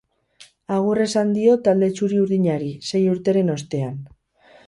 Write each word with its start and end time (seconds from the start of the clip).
Agur 0.77 1.01
esan 1.03 1.33
dio 1.35 1.57
talde 1.67 1.91
txuri-urdinari, 1.99 2.71
sei 2.87 3.03
urteren 3.13 3.53
ostean. 3.59 4.03